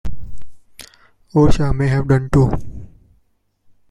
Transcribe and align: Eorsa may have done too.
Eorsa 1.35 1.75
may 1.75 1.87
have 1.87 2.07
done 2.07 2.27
too. 2.33 2.49